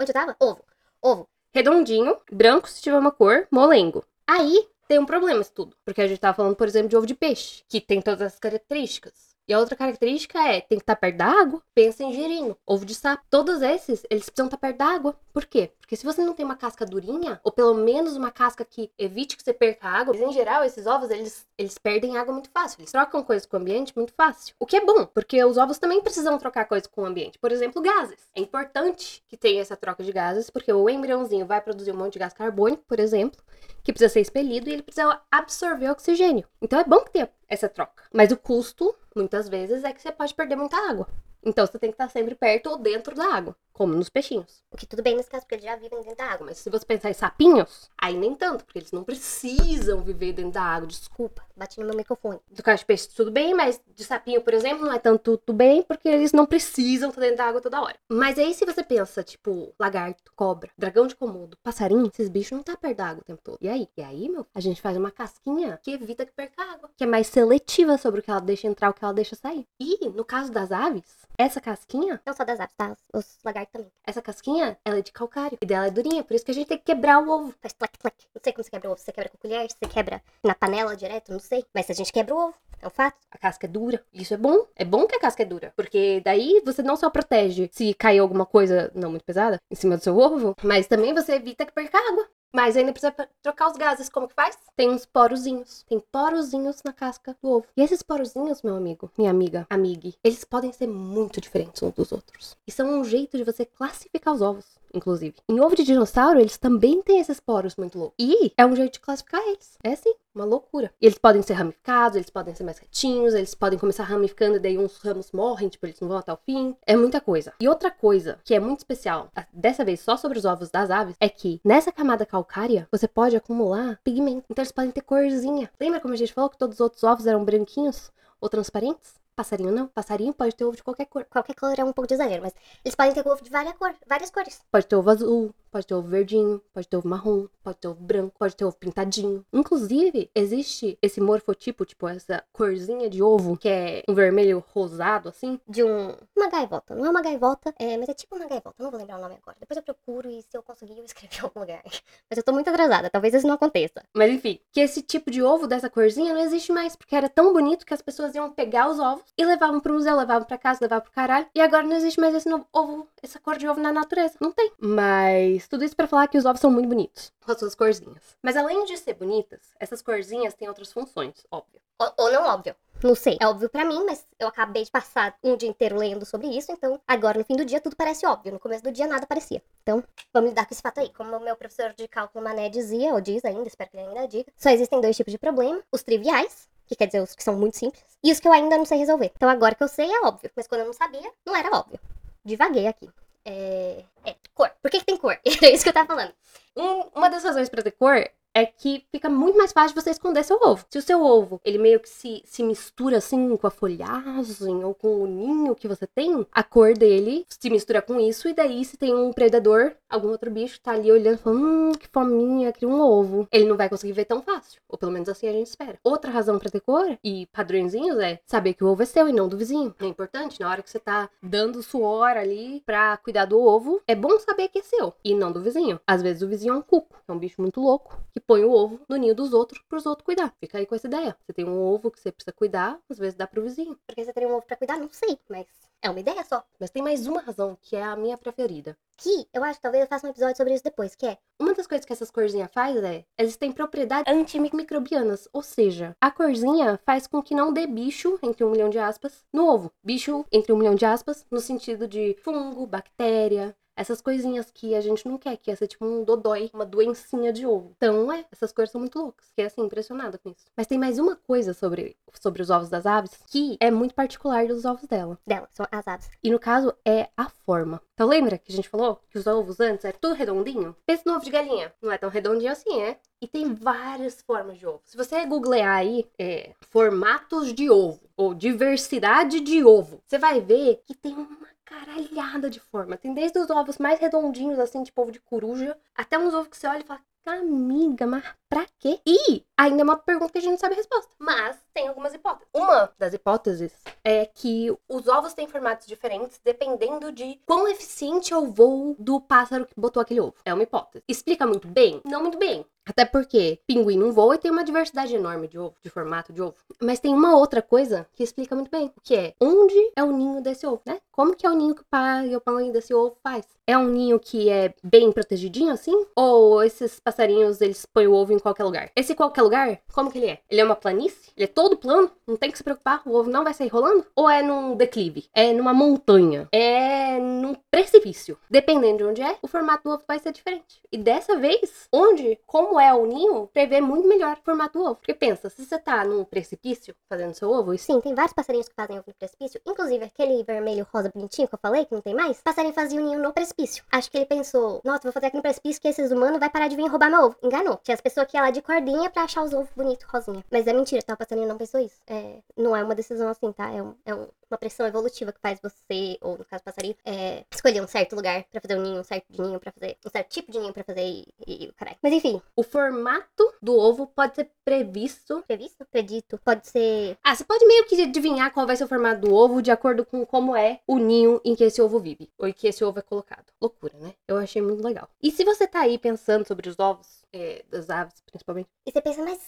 Onde 0.00 0.10
eu 0.10 0.14
tava? 0.14 0.36
Ovo. 0.40 0.64
Ovo. 1.00 1.28
Redondinho, 1.54 2.20
branco 2.30 2.68
se 2.68 2.82
tiver 2.82 2.98
uma 2.98 3.12
cor, 3.12 3.46
molengo. 3.52 4.04
Aí 4.26 4.68
tem 4.88 4.98
um 4.98 5.06
problema 5.06 5.40
isso 5.40 5.52
tudo. 5.52 5.76
Porque 5.84 6.00
a 6.00 6.08
gente 6.08 6.18
tava 6.20 6.36
falando, 6.36 6.56
por 6.56 6.66
exemplo, 6.68 6.88
de 6.88 6.96
ovo 6.96 7.06
de 7.06 7.14
peixe, 7.14 7.62
que 7.68 7.80
tem 7.80 8.00
todas 8.00 8.22
as 8.22 8.38
características. 8.38 9.25
E 9.48 9.54
a 9.54 9.60
outra 9.60 9.76
característica 9.76 10.40
é, 10.40 10.60
tem 10.60 10.78
que 10.78 10.82
estar 10.82 10.96
perto 10.96 11.16
da 11.16 11.26
água. 11.26 11.62
Pensa 11.74 12.02
em 12.02 12.12
girino, 12.12 12.56
ovo 12.66 12.84
de 12.84 12.94
sapo. 12.94 13.22
Todos 13.30 13.62
esses, 13.62 14.02
eles 14.10 14.24
precisam 14.24 14.46
estar 14.46 14.56
perto 14.56 14.78
da 14.78 14.86
água. 14.86 15.16
Por 15.32 15.46
quê? 15.46 15.70
Porque 15.78 15.94
se 15.94 16.04
você 16.04 16.24
não 16.24 16.34
tem 16.34 16.44
uma 16.44 16.56
casca 16.56 16.84
durinha, 16.84 17.40
ou 17.44 17.52
pelo 17.52 17.74
menos 17.74 18.16
uma 18.16 18.32
casca 18.32 18.64
que 18.64 18.90
evite 18.98 19.36
que 19.36 19.42
você 19.44 19.52
perca 19.52 19.88
água, 19.88 20.14
mas 20.18 20.28
em 20.28 20.32
geral, 20.32 20.64
esses 20.64 20.84
ovos, 20.86 21.10
eles, 21.10 21.46
eles 21.56 21.78
perdem 21.78 22.16
água 22.16 22.32
muito 22.32 22.50
fácil. 22.50 22.80
Eles 22.80 22.90
trocam 22.90 23.22
coisas 23.22 23.46
com 23.46 23.56
o 23.56 23.60
ambiente 23.60 23.92
muito 23.94 24.12
fácil. 24.12 24.54
O 24.58 24.66
que 24.66 24.76
é 24.76 24.84
bom, 24.84 25.06
porque 25.06 25.44
os 25.44 25.56
ovos 25.56 25.78
também 25.78 26.02
precisam 26.02 26.36
trocar 26.38 26.64
coisas 26.64 26.88
com 26.88 27.02
o 27.02 27.06
ambiente. 27.06 27.38
Por 27.38 27.52
exemplo, 27.52 27.80
gases. 27.80 28.18
É 28.34 28.40
importante 28.40 29.22
que 29.28 29.36
tenha 29.36 29.60
essa 29.62 29.76
troca 29.76 30.02
de 30.02 30.12
gases, 30.12 30.50
porque 30.50 30.72
o 30.72 30.90
embriãozinho 30.90 31.46
vai 31.46 31.60
produzir 31.60 31.92
um 31.92 31.96
monte 31.96 32.14
de 32.14 32.18
gás 32.18 32.32
carbônico, 32.32 32.82
por 32.88 32.98
exemplo, 32.98 33.40
que 33.84 33.92
precisa 33.92 34.12
ser 34.12 34.20
expelido 34.20 34.68
e 34.68 34.72
ele 34.72 34.82
precisa 34.82 35.20
absorver 35.30 35.88
oxigênio. 35.90 36.48
Então 36.60 36.80
é 36.80 36.84
bom 36.84 37.00
que 37.00 37.12
tenha 37.12 37.30
essa 37.48 37.68
troca. 37.68 38.04
Mas 38.12 38.32
o 38.32 38.36
custo, 38.36 38.94
muitas 39.14 39.48
vezes, 39.48 39.84
é 39.84 39.92
que 39.92 40.00
você 40.00 40.12
pode 40.12 40.34
perder 40.34 40.56
muita 40.56 40.76
água. 40.88 41.08
Então 41.44 41.66
você 41.66 41.78
tem 41.78 41.90
que 41.90 41.94
estar 41.94 42.08
sempre 42.08 42.34
perto 42.34 42.70
ou 42.70 42.78
dentro 42.78 43.14
da 43.14 43.34
água, 43.34 43.56
como 43.76 43.94
nos 43.94 44.08
peixinhos. 44.08 44.64
O 44.70 44.76
que 44.76 44.86
tudo 44.86 45.02
bem 45.02 45.14
nesse 45.14 45.28
caso, 45.28 45.42
porque 45.42 45.56
eles 45.56 45.66
já 45.66 45.76
vivem 45.76 46.00
dentro 46.00 46.16
da 46.16 46.24
água. 46.24 46.46
Mas 46.46 46.58
se 46.58 46.70
você 46.70 46.84
pensar 46.84 47.10
em 47.10 47.14
sapinhos, 47.14 47.90
aí 47.98 48.16
nem 48.16 48.34
tanto, 48.34 48.64
porque 48.64 48.78
eles 48.78 48.90
não 48.90 49.04
precisam 49.04 50.00
viver 50.00 50.32
dentro 50.32 50.52
da 50.52 50.62
água. 50.62 50.86
Desculpa. 50.86 51.44
Bati 51.54 51.78
no 51.78 51.86
meu 51.86 51.94
microfone. 51.94 52.40
Do 52.50 52.62
caso 52.62 52.80
de 52.80 52.86
peixe, 52.86 53.08
tudo 53.08 53.30
bem, 53.30 53.54
mas 53.54 53.80
de 53.94 54.04
sapinho, 54.04 54.40
por 54.40 54.54
exemplo, 54.54 54.84
não 54.84 54.92
é 54.92 54.98
tanto 54.98 55.36
tudo 55.38 55.56
bem, 55.56 55.82
porque 55.82 56.08
eles 56.08 56.32
não 56.32 56.46
precisam 56.46 57.10
estar 57.10 57.20
dentro 57.20 57.36
da 57.36 57.44
água 57.44 57.60
toda 57.60 57.80
hora. 57.80 57.96
Mas 58.08 58.38
aí, 58.38 58.54
se 58.54 58.64
você 58.64 58.82
pensa, 58.82 59.22
tipo, 59.22 59.74
lagarto, 59.78 60.32
cobra, 60.34 60.70
dragão 60.76 61.06
de 61.06 61.14
comodo, 61.14 61.56
passarinho, 61.62 62.06
esses 62.06 62.28
bichos 62.28 62.52
não 62.52 62.62
tá 62.62 62.76
perto 62.76 62.96
da 62.96 63.06
água 63.06 63.22
o 63.22 63.24
tempo 63.24 63.40
todo. 63.42 63.58
E 63.60 63.68
aí? 63.68 63.88
E 63.96 64.02
aí, 64.02 64.28
meu, 64.28 64.46
a 64.54 64.60
gente 64.60 64.80
faz 64.80 64.96
uma 64.96 65.10
casquinha 65.10 65.78
que 65.82 65.90
evita 65.90 66.24
que 66.24 66.32
perca 66.32 66.62
água, 66.62 66.90
que 66.96 67.04
é 67.04 67.06
mais 67.06 67.26
seletiva 67.26 67.96
sobre 67.98 68.20
o 68.20 68.22
que 68.22 68.30
ela 68.30 68.40
deixa 68.40 68.66
entrar 68.66 68.88
e 68.88 68.90
o 68.90 68.94
que 68.94 69.04
ela 69.04 69.14
deixa 69.14 69.36
sair. 69.36 69.66
E, 69.80 70.08
no 70.10 70.24
caso 70.24 70.52
das 70.52 70.72
aves, 70.72 71.26
essa 71.38 71.60
casquinha, 71.60 72.20
Não 72.24 72.32
só 72.34 72.44
das 72.44 72.58
aves, 72.60 72.74
tá? 72.76 72.96
Os, 73.12 73.24
os 73.36 73.42
também. 73.72 73.90
essa 74.06 74.22
casquinha, 74.22 74.78
ela 74.84 74.98
é 74.98 75.02
de 75.02 75.12
calcário. 75.12 75.58
E 75.60 75.66
dela 75.66 75.86
é 75.86 75.90
durinha, 75.90 76.24
por 76.24 76.34
isso 76.34 76.44
que 76.44 76.50
a 76.50 76.54
gente 76.54 76.66
tem 76.66 76.78
que 76.78 76.84
quebrar 76.84 77.20
o 77.20 77.28
ovo. 77.28 77.54
Faz 77.60 77.72
tlec, 77.72 77.98
tlec. 77.98 78.14
Não 78.34 78.40
sei 78.42 78.52
como 78.52 78.64
você 78.64 78.70
quebra 78.70 78.88
o 78.88 78.92
ovo. 78.92 79.00
Você 79.00 79.12
quebra 79.12 79.30
com 79.30 79.38
colher, 79.38 79.66
você 79.68 79.86
quebra 79.92 80.22
na 80.42 80.54
panela 80.54 80.96
direto, 80.96 81.32
não 81.32 81.40
sei. 81.40 81.64
Mas 81.74 81.90
a 81.90 81.94
gente 81.94 82.12
quebra 82.12 82.34
o 82.34 82.38
ovo. 82.38 82.54
É 82.80 82.86
um 82.86 82.90
fato. 82.90 83.16
A 83.30 83.38
casca 83.38 83.66
é 83.66 83.68
dura. 83.68 84.04
Isso 84.12 84.34
é 84.34 84.36
bom. 84.36 84.66
É 84.76 84.84
bom 84.84 85.06
que 85.06 85.16
a 85.16 85.20
casca 85.20 85.42
é 85.42 85.46
dura. 85.46 85.72
Porque 85.76 86.20
daí 86.24 86.62
você 86.64 86.82
não 86.82 86.96
só 86.96 87.08
protege 87.10 87.68
se 87.72 87.94
cair 87.94 88.18
alguma 88.18 88.44
coisa 88.44 88.90
não 88.94 89.10
muito 89.10 89.24
pesada 89.24 89.60
em 89.70 89.74
cima 89.74 89.96
do 89.96 90.02
seu 90.02 90.16
ovo, 90.16 90.54
mas 90.62 90.86
também 90.86 91.14
você 91.14 91.34
evita 91.34 91.64
que 91.64 91.72
perca 91.72 91.98
água. 91.98 92.28
Mas 92.54 92.76
ainda 92.76 92.92
precisa 92.92 93.14
trocar 93.42 93.70
os 93.70 93.76
gases. 93.76 94.08
Como 94.08 94.28
que 94.28 94.34
faz? 94.34 94.56
Tem 94.76 94.88
uns 94.88 95.04
porozinhos. 95.04 95.84
Tem 95.88 96.00
porozinhos 96.12 96.82
na 96.84 96.92
casca 96.92 97.36
do 97.42 97.50
ovo. 97.50 97.66
E 97.76 97.82
esses 97.82 98.02
porozinhos, 98.02 98.62
meu 98.62 98.76
amigo, 98.76 99.10
minha 99.16 99.30
amiga, 99.30 99.66
amigue, 99.68 100.14
eles 100.22 100.44
podem 100.44 100.72
ser 100.72 100.86
muito 100.86 101.40
diferentes 101.40 101.82
uns 101.82 101.92
dos 101.92 102.12
outros. 102.12 102.56
E 102.66 102.72
são 102.72 103.00
um 103.00 103.04
jeito 103.04 103.36
de 103.36 103.44
você 103.44 103.64
classificar 103.64 104.34
os 104.34 104.42
ovos, 104.42 104.78
inclusive. 104.96 105.36
Em 105.48 105.60
ovo 105.60 105.76
de 105.76 105.84
dinossauro, 105.84 106.40
eles 106.40 106.56
também 106.56 107.02
têm 107.02 107.20
esses 107.20 107.38
poros 107.38 107.76
muito 107.76 107.98
loucos. 107.98 108.16
E 108.18 108.52
é 108.56 108.64
um 108.64 108.74
jeito 108.74 108.94
de 108.94 109.00
classificar 109.00 109.40
eles. 109.46 109.76
É 109.82 109.94
sim, 109.94 110.14
uma 110.34 110.44
loucura. 110.44 110.92
E 111.00 111.06
eles 111.06 111.18
podem 111.18 111.42
ser 111.42 111.54
ramificados, 111.54 112.16
eles 112.16 112.30
podem 112.30 112.54
ser 112.54 112.64
mais 112.64 112.78
retinhos, 112.78 113.34
eles 113.34 113.54
podem 113.54 113.78
começar 113.78 114.04
ramificando 114.04 114.56
e 114.56 114.60
daí 114.60 114.78
uns 114.78 114.98
ramos 114.98 115.32
morrem, 115.32 115.68
tipo, 115.68 115.86
eles 115.86 116.00
não 116.00 116.08
vão 116.08 116.18
até 116.18 116.32
o 116.32 116.38
fim. 116.44 116.76
É 116.86 116.96
muita 116.96 117.20
coisa. 117.20 117.52
E 117.60 117.68
outra 117.68 117.90
coisa 117.90 118.38
que 118.44 118.54
é 118.54 118.60
muito 118.60 118.78
especial, 118.78 119.28
dessa 119.52 119.84
vez 119.84 120.00
só 120.00 120.16
sobre 120.16 120.38
os 120.38 120.44
ovos 120.44 120.70
das 120.70 120.90
aves, 120.90 121.16
é 121.20 121.28
que 121.28 121.60
nessa 121.64 121.92
camada 121.92 122.26
calcária 122.26 122.88
você 122.90 123.06
pode 123.08 123.36
acumular 123.36 124.00
pigmento. 124.02 124.46
Então 124.50 124.62
eles 124.62 124.72
podem 124.72 124.90
ter 124.90 125.02
corzinha. 125.02 125.70
Lembra 125.80 126.00
como 126.00 126.14
a 126.14 126.16
gente 126.16 126.32
falou 126.32 126.50
que 126.50 126.58
todos 126.58 126.76
os 126.76 126.80
outros 126.80 127.04
ovos 127.04 127.26
eram 127.26 127.44
branquinhos 127.44 128.10
ou 128.40 128.48
transparentes? 128.48 129.14
Passarinho 129.36 129.70
não. 129.70 129.86
Passarinho 129.86 130.32
pode 130.32 130.56
ter 130.56 130.64
ovo 130.64 130.74
de 130.74 130.82
qualquer 130.82 131.04
cor. 131.04 131.26
Qualquer 131.26 131.54
cor 131.54 131.78
é 131.78 131.84
um 131.84 131.92
pouco 131.92 132.08
de 132.08 132.14
exagero, 132.14 132.40
mas 132.40 132.54
eles 132.82 132.94
podem 132.94 133.12
ter 133.12 133.20
ovo 133.28 133.44
de 133.44 133.50
várias, 133.50 133.74
cor, 133.74 133.94
várias 134.06 134.30
cores. 134.30 134.62
Pode 134.70 134.86
ter 134.86 134.96
ovo 134.96 135.10
azul, 135.10 135.54
pode 135.70 135.86
ter 135.86 135.94
ovo 135.94 136.08
verdinho, 136.08 136.62
pode 136.72 136.88
ter 136.88 136.96
ovo 136.96 137.06
marrom, 137.06 137.46
pode 137.62 137.76
ter 137.76 137.88
ovo 137.88 138.00
branco, 138.00 138.34
pode 138.38 138.56
ter 138.56 138.64
ovo 138.64 138.74
pintadinho. 138.78 139.44
Inclusive, 139.52 140.30
existe 140.34 140.98
esse 141.02 141.20
morfotipo, 141.20 141.84
tipo 141.84 142.08
essa 142.08 142.42
corzinha 142.50 143.10
de 143.10 143.22
ovo, 143.22 143.58
que 143.58 143.68
é 143.68 144.02
um 144.08 144.14
vermelho 144.14 144.64
rosado, 144.72 145.28
assim. 145.28 145.60
De 145.68 145.84
um. 145.84 146.16
Uma 146.34 146.48
gaivota. 146.48 146.94
Não 146.94 147.04
é 147.04 147.10
uma 147.10 147.20
gaivota, 147.20 147.74
é, 147.78 147.98
mas 147.98 148.08
é 148.08 148.14
tipo 148.14 148.36
uma 148.36 148.46
gaivota. 148.46 148.82
Não 148.82 148.90
vou 148.90 148.98
lembrar 148.98 149.18
o 149.18 149.20
nome 149.20 149.34
agora. 149.34 149.58
Depois 149.60 149.76
eu 149.76 149.82
procuro 149.82 150.30
e 150.30 150.40
se 150.40 150.56
eu 150.56 150.62
conseguir 150.62 150.96
eu 150.96 151.04
escrevo 151.04 151.34
em 151.34 151.40
algum 151.42 151.60
lugar. 151.60 151.82
Mas 152.30 152.38
eu 152.38 152.42
tô 152.42 152.52
muito 152.52 152.70
atrasada, 152.70 153.10
talvez 153.10 153.34
isso 153.34 153.46
não 153.46 153.54
aconteça. 153.54 154.02
Mas 154.14 154.30
enfim, 154.30 154.58
que 154.72 154.80
esse 154.80 155.02
tipo 155.02 155.30
de 155.30 155.42
ovo 155.42 155.66
dessa 155.66 155.90
corzinha 155.90 156.32
não 156.32 156.40
existe 156.40 156.72
mais, 156.72 156.96
porque 156.96 157.14
era 157.14 157.28
tão 157.28 157.52
bonito 157.52 157.84
que 157.84 157.92
as 157.92 158.00
pessoas 158.00 158.34
iam 158.34 158.50
pegar 158.50 158.88
os 158.88 158.98
ovos 158.98 159.25
e 159.36 159.44
levavam 159.44 159.80
pro 159.80 159.94
museu, 159.94 160.16
levavam 160.16 160.46
pra 160.46 160.58
casa, 160.58 160.80
levavam 160.82 161.04
pro 161.04 161.12
caralho. 161.12 161.46
E 161.54 161.60
agora 161.60 161.82
não 161.82 161.96
existe 161.96 162.20
mais 162.20 162.34
esse 162.34 162.48
novo 162.48 162.66
ovo, 162.72 163.08
essa 163.22 163.38
cor 163.38 163.56
de 163.56 163.68
ovo 163.68 163.80
na 163.80 163.92
natureza. 163.92 164.36
Não 164.40 164.52
tem. 164.52 164.72
Mas 164.78 165.68
tudo 165.68 165.84
isso 165.84 165.96
pra 165.96 166.06
falar 166.06 166.28
que 166.28 166.38
os 166.38 166.44
ovos 166.44 166.60
são 166.60 166.70
muito 166.70 166.88
bonitos, 166.88 167.32
com 167.44 167.52
as 167.52 167.58
suas 167.58 167.74
corzinhas. 167.74 168.36
Mas 168.42 168.56
além 168.56 168.84
de 168.84 168.96
ser 168.96 169.14
bonitas, 169.14 169.60
essas 169.78 170.02
corzinhas 170.02 170.54
têm 170.54 170.68
outras 170.68 170.92
funções, 170.92 171.46
óbvio. 171.50 171.80
Ou, 171.98 172.12
ou 172.18 172.32
não 172.32 172.44
óbvio. 172.44 172.74
Não 173.02 173.14
sei. 173.14 173.36
É 173.40 173.46
óbvio 173.46 173.68
pra 173.68 173.84
mim, 173.84 174.04
mas 174.04 174.26
eu 174.38 174.48
acabei 174.48 174.84
de 174.84 174.90
passar 174.90 175.36
um 175.42 175.56
dia 175.56 175.68
inteiro 175.68 175.98
lendo 175.98 176.24
sobre 176.24 176.46
isso, 176.48 176.72
então 176.72 177.00
agora 177.06 177.38
no 177.38 177.44
fim 177.44 177.54
do 177.54 177.64
dia 177.64 177.80
tudo 177.80 177.94
parece 177.94 178.26
óbvio. 178.26 178.52
No 178.52 178.58
começo 178.60 178.82
do 178.82 178.92
dia 178.92 179.06
nada 179.06 179.26
parecia. 179.26 179.62
Então, 179.82 180.02
vamos 180.32 180.50
lidar 180.50 180.66
com 180.66 180.72
esse 180.72 180.82
fato 180.82 181.00
aí. 181.00 181.12
Como 181.12 181.36
o 181.36 181.40
meu 181.40 181.56
professor 181.56 181.92
de 181.94 182.08
cálculo 182.08 182.42
Mané 182.42 182.68
dizia, 182.68 183.12
ou 183.12 183.20
diz 183.20 183.44
ainda, 183.44 183.68
espero 183.68 183.90
que 183.90 183.96
ele 183.96 184.08
ainda 184.08 184.26
diga, 184.26 184.50
só 184.56 184.70
existem 184.70 185.00
dois 185.00 185.16
tipos 185.16 185.30
de 185.32 185.38
problema: 185.38 185.82
os 185.92 186.02
triviais, 186.02 186.68
que 186.86 186.96
quer 186.96 187.06
dizer 187.06 187.20
os 187.22 187.34
que 187.34 187.42
são 187.42 187.54
muito 187.56 187.76
simples, 187.76 188.02
e 188.22 188.32
os 188.32 188.40
que 188.40 188.48
eu 188.48 188.52
ainda 188.52 188.76
não 188.78 188.84
sei 188.84 188.98
resolver. 188.98 189.32
Então 189.36 189.48
agora 189.48 189.74
que 189.74 189.82
eu 189.82 189.88
sei 189.88 190.10
é 190.10 190.20
óbvio, 190.22 190.50
mas 190.56 190.66
quando 190.66 190.80
eu 190.82 190.86
não 190.86 190.92
sabia, 190.92 191.30
não 191.44 191.54
era 191.56 191.70
óbvio. 191.76 191.98
Divaguei 192.44 192.86
aqui. 192.86 193.08
É. 193.44 194.02
É, 194.24 194.34
cor. 194.54 194.70
Por 194.82 194.90
que, 194.90 194.98
que 195.00 195.06
tem 195.06 195.16
cor? 195.16 195.38
Era 195.44 195.70
isso 195.70 195.82
que 195.82 195.88
eu 195.88 195.92
tava 195.94 196.06
falando. 196.06 196.32
Um- 196.76 197.04
uma 197.14 197.28
das 197.28 197.44
razões 197.44 197.68
pra 197.68 197.82
ter 197.82 197.92
cor 197.92 198.28
é 198.54 198.64
que 198.64 199.04
fica 199.12 199.28
muito 199.28 199.58
mais 199.58 199.70
fácil 199.70 199.94
você 199.94 200.10
esconder 200.10 200.42
seu 200.42 200.58
ovo. 200.62 200.84
Se 200.88 200.98
o 200.98 201.02
seu 201.02 201.22
ovo, 201.22 201.60
ele 201.62 201.76
meio 201.76 202.00
que 202.00 202.08
se, 202.08 202.42
se 202.46 202.62
mistura 202.62 203.18
assim 203.18 203.54
com 203.56 203.66
a 203.66 203.70
folhagem 203.70 204.82
ou 204.82 204.94
com 204.94 205.22
o 205.22 205.26
ninho 205.26 205.74
que 205.74 205.86
você 205.86 206.06
tem, 206.06 206.46
a 206.50 206.62
cor 206.62 206.94
dele 206.94 207.46
se 207.48 207.68
mistura 207.68 208.00
com 208.00 208.18
isso 208.18 208.48
e 208.48 208.54
daí 208.54 208.82
se 208.84 208.96
tem 208.96 209.14
um 209.14 209.30
predador, 209.32 209.94
algum 210.08 210.28
outro 210.28 210.50
bicho 210.50 210.80
tá 210.80 210.92
ali 210.92 211.10
olhando 211.10 211.38
falando, 211.38 211.64
hum, 211.64 211.92
que 211.92 212.08
fominha, 212.08 212.72
cria 212.72 212.88
um 212.88 213.00
ovo. 213.00 213.48
Ele 213.50 213.66
não 213.66 213.76
vai 213.76 213.88
conseguir 213.88 214.12
ver 214.12 214.24
tão 214.24 214.42
fácil, 214.42 214.80
ou 214.88 214.98
pelo 214.98 215.12
menos 215.12 215.28
assim 215.28 215.48
a 215.48 215.52
gente 215.52 215.66
espera. 215.66 215.98
Outra 216.02 216.30
razão 216.30 216.58
pra 216.58 216.70
ter 216.70 216.80
cor 216.80 217.18
e 217.22 217.46
padrõezinhos 217.46 218.18
é 218.18 218.40
saber 218.46 218.74
que 218.74 218.84
o 218.84 218.88
ovo 218.88 219.02
é 219.02 219.06
seu 219.06 219.28
e 219.28 219.32
não 219.32 219.48
do 219.48 219.56
vizinho. 219.56 219.94
É 220.00 220.06
importante 220.06 220.60
na 220.60 220.70
hora 220.70 220.82
que 220.82 220.90
você 220.90 220.98
tá 220.98 221.28
dando 221.42 221.82
suor 221.82 222.36
ali 222.36 222.82
pra 222.84 223.16
cuidar 223.18 223.44
do 223.44 223.60
ovo, 223.60 224.02
é 224.06 224.14
bom 224.14 224.38
saber 224.38 224.68
que 224.68 224.78
é 224.78 224.82
seu 224.82 225.14
e 225.24 225.34
não 225.34 225.52
do 225.52 225.60
vizinho. 225.60 226.00
Às 226.06 226.22
vezes 226.22 226.42
o 226.42 226.48
vizinho 226.48 226.74
é 226.74 226.76
um 226.76 226.82
cuco, 226.82 227.16
é 227.26 227.32
um 227.32 227.38
bicho 227.38 227.60
muito 227.60 227.80
louco 227.80 228.18
que 228.32 228.40
põe 228.40 228.64
o 228.64 228.70
ovo 228.70 229.00
no 229.08 229.16
ninho 229.16 229.34
dos 229.34 229.52
outros 229.52 229.80
pros 229.88 230.06
outros 230.06 230.24
cuidar. 230.24 230.52
Fica 230.60 230.78
aí 230.78 230.86
com 230.86 230.94
essa 230.94 231.06
ideia. 231.06 231.36
Você 231.44 231.52
tem 231.52 231.64
um 231.64 231.78
ovo 231.78 232.10
que 232.10 232.20
você 232.20 232.30
precisa 232.30 232.52
cuidar, 232.52 232.98
às 233.08 233.18
vezes 233.18 233.34
dá 233.34 233.46
pro 233.46 233.62
vizinho. 233.62 233.98
Porque 234.06 234.24
você 234.24 234.32
teria 234.32 234.48
um 234.48 234.54
ovo 234.54 234.66
pra 234.66 234.76
cuidar? 234.76 234.98
Não 234.98 235.08
sei, 235.10 235.38
mas 235.48 235.66
é 236.02 236.10
uma 236.10 236.20
ideia 236.20 236.44
só. 236.44 236.64
Mas 236.78 236.90
tem 236.90 237.02
mais 237.02 237.26
uma 237.26 237.40
razão 237.40 237.76
que 237.80 237.96
é 237.96 238.02
a 238.02 238.16
minha 238.16 238.36
preferida. 238.36 238.96
Que 239.16 239.48
eu 239.52 239.64
acho 239.64 239.78
que 239.78 239.82
talvez 239.82 240.02
eu 240.02 240.08
faça 240.08 240.26
um 240.26 240.30
episódio 240.30 240.56
sobre 240.56 240.74
isso 240.74 240.84
depois, 240.84 241.14
que 241.14 241.26
é 241.26 241.38
Uma 241.58 241.72
das 241.72 241.86
coisas 241.86 242.04
que 242.04 242.12
essas 242.12 242.30
corzinhas 242.30 242.70
faz 242.70 242.96
é, 243.02 243.24
eles 243.38 243.56
têm 243.56 243.72
propriedades 243.72 244.32
antimicrobianas, 244.32 245.48
ou 245.52 245.62
seja, 245.62 246.14
a 246.20 246.30
corzinha 246.30 246.98
faz 247.04 247.26
com 247.26 247.42
que 247.42 247.54
não 247.54 247.72
dê 247.72 247.86
bicho, 247.86 248.38
entre 248.42 248.62
um 248.62 248.70
milhão 248.70 248.90
de 248.90 248.98
aspas, 248.98 249.44
no 249.52 249.66
ovo. 249.66 249.90
Bicho, 250.04 250.44
entre 250.52 250.72
um 250.72 250.76
milhão 250.76 250.94
de 250.94 251.06
aspas, 251.06 251.46
no 251.50 251.60
sentido 251.60 252.06
de 252.06 252.36
fungo, 252.42 252.86
bactéria, 252.86 253.74
essas 253.96 254.20
coisinhas 254.20 254.70
que 254.70 254.94
a 254.94 255.00
gente 255.00 255.26
não 255.26 255.38
quer, 255.38 255.56
que 255.56 255.70
ia 255.70 255.76
ser 255.76 255.86
tipo 255.86 256.04
um 256.04 256.22
dodói, 256.22 256.70
uma 256.72 256.84
doencinha 256.84 257.52
de 257.52 257.66
ovo. 257.66 257.92
Então, 257.96 258.30
é, 258.30 258.44
essas 258.52 258.72
cores 258.72 258.90
são 258.90 259.00
muito 259.00 259.18
loucas. 259.18 259.48
Fiquei 259.48 259.64
assim, 259.64 259.82
impressionada 259.82 260.38
com 260.38 260.50
isso. 260.50 260.66
Mas 260.76 260.86
tem 260.86 260.98
mais 260.98 261.18
uma 261.18 261.34
coisa 261.34 261.72
sobre, 261.72 262.16
sobre 262.40 262.60
os 262.62 262.70
ovos 262.70 262.90
das 262.90 263.06
aves 263.06 263.32
que 263.46 263.76
é 263.80 263.90
muito 263.90 264.14
particular 264.14 264.66
dos 264.66 264.84
ovos 264.84 265.06
dela. 265.06 265.38
dela, 265.46 265.68
são 265.72 265.86
as 265.90 266.06
aves. 266.06 266.30
E 266.42 266.50
no 266.50 266.58
caso 266.58 266.94
é 267.04 267.28
a 267.36 267.48
forma. 267.48 268.00
Então 268.14 268.28
lembra 268.28 268.58
que 268.58 268.72
a 268.72 268.76
gente 268.76 268.88
falou 268.88 269.20
que 269.30 269.38
os 269.38 269.46
ovos 269.46 269.80
antes 269.80 270.04
era 270.04 270.16
tudo 270.16 270.34
redondinho? 270.34 270.94
Pensa 271.06 271.22
no 271.26 271.34
ovo 271.34 271.44
de 271.44 271.50
galinha. 271.50 271.92
Não 272.02 272.12
é 272.12 272.18
tão 272.18 272.28
redondinho 272.28 272.72
assim, 272.72 273.00
é? 273.00 273.18
E 273.40 273.46
tem 273.46 273.74
várias 273.74 274.40
formas 274.40 274.78
de 274.78 274.86
ovo. 274.86 275.02
Se 275.04 275.16
você 275.16 275.44
googlear 275.44 275.98
aí 275.98 276.26
é, 276.38 276.72
formatos 276.80 277.74
de 277.74 277.90
ovo 277.90 278.20
ou 278.36 278.54
diversidade 278.54 279.60
de 279.60 279.84
ovo, 279.84 280.22
você 280.26 280.38
vai 280.38 280.60
ver 280.60 281.02
que 281.04 281.14
tem 281.14 281.34
uma 281.34 281.65
caralhada 281.96 282.68
de 282.68 282.80
forma. 282.80 283.16
Tem 283.16 283.32
desde 283.32 283.58
os 283.58 283.70
ovos 283.70 283.98
mais 283.98 284.20
redondinhos, 284.20 284.78
assim, 284.78 285.02
tipo 285.02 285.22
ovo 285.22 285.32
de 285.32 285.40
coruja, 285.40 285.96
até 286.14 286.38
uns 286.38 286.52
ovos 286.52 286.68
que 286.68 286.76
você 286.76 286.86
olha 286.86 287.00
e 287.00 287.04
fala, 287.04 287.20
amiga, 287.46 288.26
mas 288.26 288.44
pra 288.68 288.84
quê? 288.98 289.20
E 289.24 289.64
ainda 289.76 290.02
é 290.02 290.04
uma 290.04 290.16
pergunta 290.16 290.52
que 290.52 290.58
a 290.58 290.60
gente 290.60 290.72
não 290.72 290.78
sabe 290.78 290.94
a 290.94 290.96
resposta. 290.96 291.30
Mas 291.38 291.78
tem 291.94 292.08
algumas 292.08 292.34
hipóteses. 292.34 292.68
Uma 292.74 293.12
das 293.16 293.32
hipóteses 293.32 293.92
é 294.24 294.44
que 294.46 294.94
os 295.08 295.28
ovos 295.28 295.54
têm 295.54 295.68
formatos 295.68 296.06
diferentes 296.06 296.60
dependendo 296.62 297.30
de 297.30 297.60
quão 297.64 297.88
eficiente 297.88 298.52
é 298.52 298.56
o 298.56 298.66
voo 298.66 299.14
do 299.18 299.40
pássaro 299.40 299.86
que 299.86 299.98
botou 299.98 300.20
aquele 300.20 300.40
ovo. 300.40 300.56
É 300.64 300.74
uma 300.74 300.82
hipótese. 300.82 301.24
Explica 301.28 301.66
muito 301.66 301.86
bem? 301.86 302.20
Não 302.24 302.42
muito 302.42 302.58
bem. 302.58 302.84
Até 303.06 303.24
porque 303.24 303.78
pinguim 303.86 304.18
não 304.18 304.32
voa 304.32 304.56
e 304.56 304.58
tem 304.58 304.70
uma 304.70 304.84
diversidade 304.84 305.34
enorme 305.34 305.68
de 305.68 305.78
ovo, 305.78 305.94
de 306.02 306.10
formato 306.10 306.52
de 306.52 306.60
ovo. 306.60 306.74
Mas 307.00 307.20
tem 307.20 307.32
uma 307.32 307.56
outra 307.56 307.80
coisa 307.80 308.26
que 308.34 308.42
explica 308.42 308.74
muito 308.74 308.90
bem, 308.90 309.12
que 309.22 309.34
é 309.34 309.54
onde 309.60 309.94
é 310.16 310.24
o 310.24 310.32
ninho 310.32 310.60
desse 310.60 310.86
ovo, 310.86 311.00
né? 311.06 311.18
Como 311.30 311.54
que 311.54 311.66
é 311.66 311.70
o 311.70 311.74
ninho 311.74 311.94
que 311.94 312.02
o 312.02 312.06
pai 312.10 312.48
e 312.48 312.56
o 312.56 312.92
desse 312.92 313.14
ovo 313.14 313.36
faz? 313.42 313.64
É 313.86 313.96
um 313.96 314.08
ninho 314.08 314.40
que 314.40 314.68
é 314.68 314.92
bem 315.04 315.30
protegidinho 315.30 315.92
assim? 315.92 316.26
Ou 316.34 316.82
esses 316.82 317.20
passarinhos, 317.20 317.80
eles 317.80 318.04
põem 318.04 318.26
o 318.26 318.32
ovo 318.32 318.52
em 318.52 318.58
qualquer 318.58 318.82
lugar? 318.82 319.10
Esse 319.14 319.34
qualquer 319.34 319.62
lugar, 319.62 320.00
como 320.12 320.30
que 320.30 320.38
ele 320.38 320.48
é? 320.48 320.60
Ele 320.68 320.80
é 320.80 320.84
uma 320.84 320.96
planície? 320.96 321.52
Ele 321.56 321.64
é 321.64 321.68
todo 321.68 321.96
plano? 321.96 322.30
Não 322.46 322.56
tem 322.56 322.70
que 322.70 322.78
se 322.78 322.82
preocupar? 322.82 323.22
O 323.24 323.34
ovo 323.34 323.50
não 323.50 323.62
vai 323.62 323.74
sair 323.74 323.88
rolando? 323.88 324.26
Ou 324.34 324.50
é 324.50 324.62
num 324.62 324.96
declive? 324.96 325.44
É 325.54 325.72
numa 325.72 325.94
montanha? 325.94 326.68
É 326.72 327.38
num 327.38 327.76
precipício? 327.90 328.58
Dependendo 328.68 329.18
de 329.18 329.24
onde 329.24 329.42
é, 329.42 329.56
o 329.62 329.68
formato 329.68 330.04
do 330.04 330.14
ovo 330.14 330.24
vai 330.26 330.38
ser 330.38 330.52
diferente. 330.52 331.00
E 331.12 331.18
dessa 331.18 331.56
vez, 331.56 332.08
onde, 332.12 332.58
como 332.66 332.95
é 333.00 333.12
o 333.14 333.26
ninho, 333.26 333.66
prevê 333.72 334.00
muito 334.00 334.26
melhor 334.28 334.56
o 334.60 334.64
formato 334.64 334.98
do 334.98 335.04
ovo. 335.04 335.14
Porque 335.16 335.34
pensa, 335.34 335.68
se 335.70 335.84
você 335.84 335.98
tá 335.98 336.24
num 336.24 336.44
precipício 336.44 337.14
fazendo 337.28 337.54
seu 337.54 337.70
ovo, 337.70 337.92
isso 337.94 338.06
Sim, 338.06 338.20
tem 338.20 338.34
vários 338.34 338.52
passarinhos 338.52 338.88
que 338.88 338.94
fazem 338.94 339.18
ovo 339.18 339.24
no 339.28 339.34
precipício. 339.34 339.80
Inclusive, 339.86 340.24
aquele 340.24 340.62
vermelho 340.64 341.06
rosa 341.12 341.30
bonitinho 341.34 341.66
que 341.68 341.74
eu 341.74 341.78
falei, 341.80 342.04
que 342.06 342.14
não 342.14 342.20
tem 342.22 342.34
mais. 342.34 342.60
Passarinho 342.62 342.94
fazia 342.94 343.20
o 343.20 343.24
ninho 343.24 343.40
no 343.40 343.52
precipício. 343.52 344.04
Acho 344.10 344.30
que 344.30 344.36
ele 344.38 344.46
pensou, 344.46 345.00
nossa, 345.04 345.22
vou 345.24 345.32
fazer 345.32 345.46
aqui 345.46 345.56
no 345.56 345.62
precipício 345.62 346.00
que 346.00 346.08
esses 346.08 346.30
humanos 346.30 346.58
vai 346.60 346.70
parar 346.70 346.88
de 346.88 346.96
vir 346.96 347.06
roubar 347.08 347.30
meu 347.30 347.40
ovo. 347.46 347.56
Enganou. 347.62 347.98
Tinha 348.02 348.14
as 348.14 348.20
pessoas 348.20 348.46
que 348.46 348.56
iam 348.56 348.64
lá 348.64 348.70
de 348.70 348.80
cordinha 348.82 349.28
pra 349.30 349.42
achar 349.44 349.62
os 349.62 349.72
ovos 349.72 349.90
bonitos, 349.96 350.26
rosinha. 350.28 350.64
Mas 350.70 350.86
é 350.86 350.92
mentira, 350.92 351.22
tá? 351.22 351.34
O 351.34 351.36
passarinho 351.36 351.68
não 351.68 351.76
pensou 351.76 352.00
isso. 352.00 352.20
É, 352.26 352.58
não 352.76 352.94
é 352.96 353.02
uma 353.02 353.14
decisão 353.14 353.48
assim, 353.48 353.72
tá? 353.72 353.90
É, 353.90 354.02
um- 354.02 354.14
é 354.24 354.34
um- 354.34 354.48
uma 354.70 354.78
pressão 354.78 355.06
evolutiva 355.06 355.52
que 355.52 355.60
faz 355.60 355.78
você, 355.80 356.38
ou 356.40 356.58
no 356.58 356.64
caso 356.64 356.82
passarinho, 356.82 357.16
é, 357.24 357.64
escolher 357.72 358.02
um 358.02 358.06
certo 358.06 358.34
lugar 358.34 358.64
pra 358.64 358.80
fazer 358.80 358.98
um 358.98 359.02
ninho, 359.02 359.20
um 359.20 359.24
certo 359.24 359.46
ninho 359.62 359.80
pra 359.80 359.92
fazer, 359.92 360.16
um 360.24 360.30
certo 360.30 360.48
tipo 360.48 360.72
de 360.72 360.78
ninho 360.78 360.92
pra 360.92 361.04
fazer 361.04 361.44
e 361.66 361.88
o 361.88 361.94
caralho. 361.94 362.18
Mas 362.22 362.32
enfim, 362.32 362.60
o 362.74 362.82
formato 362.82 363.72
do 363.80 363.96
ovo 363.96 364.26
pode 364.26 364.54
ser 364.56 364.70
previsto. 364.84 365.62
previsto, 365.66 366.04
predito, 366.10 366.58
pode 366.64 366.88
ser 366.88 367.36
Ah, 367.42 367.54
você 367.54 367.64
pode 367.64 367.86
meio 367.86 368.04
que 368.06 368.20
adivinhar 368.22 368.72
qual 368.72 368.86
vai 368.86 368.96
ser 368.96 369.04
o 369.04 369.08
formato 369.08 369.42
do 369.42 369.54
ovo 369.54 369.80
de 369.82 369.90
acordo 369.90 370.24
com 370.24 370.44
como 370.44 370.74
é 370.76 371.00
o 371.06 371.18
ninho 371.18 371.60
em 371.64 371.74
que 371.74 371.84
esse 371.84 372.00
ovo 372.00 372.18
vive, 372.18 372.50
ou 372.58 372.68
em 372.68 372.72
que 372.72 372.88
esse 372.88 373.04
ovo 373.04 373.18
é 373.18 373.22
colocado. 373.22 373.66
Loucura, 373.80 374.14
né? 374.18 374.34
Eu 374.48 374.56
achei 374.56 374.82
muito 374.82 375.02
legal. 375.02 375.28
E 375.42 375.50
se 375.50 375.64
você 375.64 375.86
tá 375.86 376.00
aí 376.00 376.18
pensando 376.18 376.66
sobre 376.66 376.88
os 376.88 376.98
ovos, 376.98 377.44
é, 377.52 377.84
das 377.90 378.10
aves 378.10 378.34
principalmente, 378.46 378.88
E 379.06 379.12
você 379.12 379.20
pensa, 379.20 379.42
mas 379.42 379.60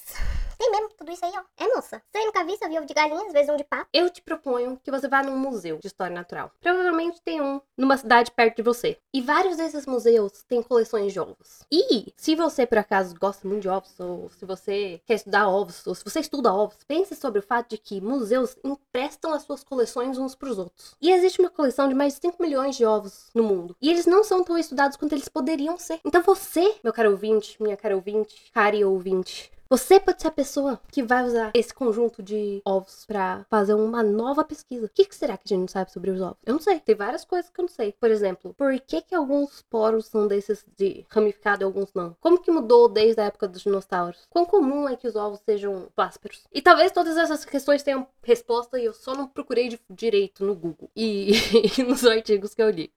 tem 0.58 0.70
mesmo 0.72 0.90
tudo 0.96 1.12
isso 1.12 1.24
aí, 1.24 1.32
ó. 1.36 1.42
É, 1.56 1.74
moça. 1.74 2.02
Você 2.10 2.24
nunca 2.24 2.44
viu, 2.44 2.56
você 2.56 2.68
viu 2.68 2.78
ovo 2.78 2.86
de 2.86 2.94
galinha, 2.94 3.26
às 3.26 3.32
vezes 3.32 3.48
um 3.48 3.56
de 3.56 3.64
pato. 3.64 3.88
eu 3.92 4.10
te 4.10 4.20
proponho 4.20 4.78
que 4.82 4.90
você 4.90 5.06
vá 5.06 5.22
num 5.22 5.36
museu 5.38 5.78
de 5.78 5.86
história 5.86 6.14
natural. 6.14 6.50
Provavelmente 6.60 7.22
tem 7.22 7.40
um 7.40 7.60
numa 7.76 7.96
cidade 7.96 8.32
perto 8.32 8.56
de 8.56 8.62
você. 8.62 8.98
E 9.14 9.22
vários 9.22 9.56
desses 9.56 9.86
museus 9.86 10.42
têm 10.48 10.62
coleções 10.62 11.12
de 11.12 11.20
ovos. 11.20 11.60
E 11.70 12.12
se 12.16 12.34
você 12.34 12.66
por 12.66 12.78
acaso 12.78 13.14
gosta 13.18 13.46
muito 13.46 13.62
de 13.62 13.68
ovos, 13.68 13.98
ou 14.00 14.28
se 14.30 14.44
você 14.44 15.00
quer 15.06 15.14
estudar 15.14 15.48
ovos, 15.48 15.86
ou 15.86 15.94
se 15.94 16.04
você 16.04 16.20
estuda 16.20 16.52
ovos, 16.52 16.78
pense 16.86 17.14
sobre 17.14 17.38
o 17.38 17.42
fato 17.42 17.70
de 17.70 17.78
que 17.78 18.00
museus 18.00 18.56
emprestam 18.64 19.32
as 19.32 19.42
suas 19.42 19.62
coleções 19.62 20.18
uns 20.18 20.34
pros 20.34 20.58
outros. 20.58 20.96
E 21.00 21.12
existe 21.12 21.40
uma 21.40 21.50
coleção 21.50 21.88
de 21.88 21.94
mais 21.94 22.14
de 22.14 22.20
5 22.20 22.42
milhões 22.42 22.76
de 22.76 22.84
ovos 22.84 23.30
no 23.32 23.44
mundo. 23.44 23.76
E 23.80 23.90
eles 23.90 24.06
não 24.06 24.24
são 24.24 24.42
tão 24.42 24.58
estudados 24.58 24.96
quanto 24.96 25.12
eles 25.12 25.28
poderiam 25.28 25.78
ser. 25.78 26.00
Então 26.04 26.22
você, 26.22 26.76
meu 26.82 26.92
caro 26.92 27.12
ouvinte, 27.12 27.62
minha 27.62 27.76
cara 27.76 27.94
ouvinte, 27.94 28.50
cari 28.52 28.84
ouvinte, 28.84 29.52
você 29.70 30.00
pode 30.00 30.22
ser 30.22 30.28
a 30.28 30.32
pessoa 30.32 30.80
que 30.90 31.02
vai 31.02 31.24
usar 31.24 31.50
esse 31.54 31.74
conjunto 31.74 32.22
de 32.22 32.62
ovos 32.64 33.04
pra 33.04 33.44
fazer 33.50 33.74
uma 33.74 34.02
nova 34.02 34.42
pesquisa. 34.42 34.86
O 34.86 34.88
que, 34.88 35.04
que 35.04 35.14
será 35.14 35.36
que 35.36 35.42
a 35.44 35.48
gente 35.48 35.60
não 35.60 35.68
sabe 35.68 35.92
sobre 35.92 36.10
os 36.10 36.20
ovos? 36.20 36.38
Eu 36.46 36.54
não 36.54 36.60
sei. 36.60 36.80
Tem 36.80 36.94
várias 36.94 37.24
coisas 37.24 37.50
que 37.50 37.60
eu 37.60 37.64
não 37.64 37.68
sei. 37.68 37.92
Por 37.92 38.10
exemplo, 38.10 38.54
por 38.54 38.78
que, 38.80 39.02
que 39.02 39.14
alguns 39.14 39.62
poros 39.62 40.06
são 40.06 40.26
desses 40.26 40.64
de 40.76 41.04
ramificado 41.10 41.62
e 41.62 41.64
alguns 41.64 41.92
não? 41.92 42.16
Como 42.20 42.40
que 42.40 42.50
mudou 42.50 42.88
desde 42.88 43.20
a 43.20 43.24
época 43.24 43.46
dos 43.46 43.62
dinossauros? 43.62 44.26
Quão 44.30 44.46
comum 44.46 44.88
é 44.88 44.96
que 44.96 45.06
os 45.06 45.16
ovos 45.16 45.40
sejam 45.44 45.88
plásperos? 45.94 46.44
E 46.52 46.62
talvez 46.62 46.90
todas 46.90 47.16
essas 47.16 47.44
questões 47.44 47.82
tenham 47.82 48.06
resposta 48.22 48.78
e 48.78 48.86
eu 48.86 48.94
só 48.94 49.14
não 49.14 49.28
procurei 49.28 49.78
direito 49.90 50.44
no 50.44 50.54
Google 50.54 50.90
e, 50.96 51.32
e 51.78 51.82
nos 51.82 52.06
artigos 52.06 52.54
que 52.54 52.62
eu 52.62 52.70
li. 52.70 52.90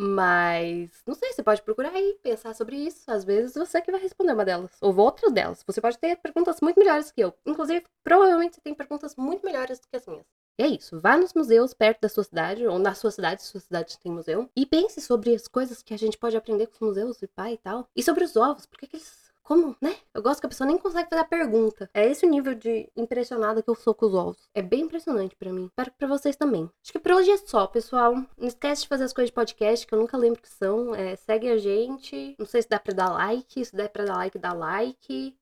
Mas 0.00 1.02
não 1.04 1.14
sei, 1.14 1.32
você 1.32 1.42
pode 1.42 1.60
procurar 1.60 1.90
aí, 1.90 2.16
pensar 2.22 2.54
sobre 2.54 2.76
isso. 2.76 3.10
Às 3.10 3.24
vezes 3.24 3.54
você 3.54 3.82
que 3.82 3.90
vai 3.90 4.00
responder 4.00 4.32
uma 4.32 4.44
delas, 4.44 4.70
ou 4.80 4.96
outra 4.96 5.28
delas. 5.28 5.64
Você 5.66 5.80
pode 5.80 5.98
ter 5.98 6.16
perguntas 6.16 6.60
muito 6.60 6.78
melhores 6.78 7.10
que 7.10 7.20
eu. 7.20 7.34
Inclusive, 7.44 7.84
provavelmente 8.04 8.54
você 8.54 8.60
tem 8.60 8.74
perguntas 8.74 9.16
muito 9.16 9.44
melhores 9.44 9.80
do 9.80 9.88
que 9.88 9.96
as 9.96 10.06
minhas. 10.06 10.26
E 10.56 10.62
é 10.62 10.66
isso, 10.68 11.00
vá 11.00 11.16
nos 11.16 11.34
museus 11.34 11.72
perto 11.72 12.00
da 12.00 12.08
sua 12.08 12.24
cidade, 12.24 12.66
ou 12.66 12.78
na 12.78 12.94
sua 12.94 13.10
cidade, 13.12 13.42
se 13.42 13.48
sua 13.48 13.60
cidade 13.60 13.98
tem 13.98 14.10
museu, 14.10 14.50
e 14.56 14.66
pense 14.66 15.00
sobre 15.00 15.32
as 15.32 15.46
coisas 15.46 15.82
que 15.82 15.94
a 15.94 15.96
gente 15.96 16.18
pode 16.18 16.36
aprender 16.36 16.66
com 16.66 16.74
os 16.74 16.80
museus 16.80 17.22
e 17.22 17.28
pai 17.28 17.54
e 17.54 17.58
tal. 17.58 17.88
E 17.94 18.02
sobre 18.02 18.24
os 18.24 18.34
ovos, 18.34 18.66
por 18.66 18.78
que, 18.78 18.88
que 18.88 18.96
eles 18.96 19.27
como, 19.48 19.74
né? 19.80 19.96
Eu 20.12 20.20
gosto 20.20 20.40
que 20.40 20.46
a 20.46 20.48
pessoa 20.50 20.68
nem 20.68 20.76
consegue 20.76 21.08
fazer 21.08 21.22
a 21.22 21.24
pergunta. 21.24 21.88
É 21.94 22.06
esse 22.06 22.26
o 22.26 22.28
nível 22.28 22.54
de 22.54 22.86
impressionada 22.94 23.62
que 23.62 23.70
eu 23.70 23.74
sou 23.74 23.94
com 23.94 24.04
os 24.04 24.12
ovos. 24.12 24.50
É 24.54 24.60
bem 24.60 24.82
impressionante 24.82 25.34
para 25.34 25.50
mim. 25.50 25.68
Espero 25.68 25.90
que 25.90 25.96
pra 25.96 26.06
vocês 26.06 26.36
também. 26.36 26.70
Acho 26.82 26.92
que 26.92 26.98
por 26.98 27.12
hoje 27.12 27.30
é 27.30 27.36
só, 27.38 27.66
pessoal. 27.66 28.14
Não 28.14 28.46
esquece 28.46 28.82
de 28.82 28.88
fazer 28.88 29.04
as 29.04 29.12
coisas 29.14 29.30
de 29.30 29.34
podcast, 29.34 29.86
que 29.86 29.94
eu 29.94 29.98
nunca 29.98 30.18
lembro 30.18 30.42
que 30.42 30.50
são. 30.50 30.94
É, 30.94 31.16
segue 31.16 31.48
a 31.48 31.56
gente. 31.56 32.36
Não 32.38 32.44
sei 32.44 32.60
se 32.60 32.68
dá 32.68 32.78
pra 32.78 32.92
dar 32.92 33.10
like. 33.10 33.64
Se 33.64 33.74
der 33.74 33.88
pra 33.88 34.04
dar 34.04 34.16
like, 34.16 34.38
dá 34.38 34.52
like. 34.52 35.34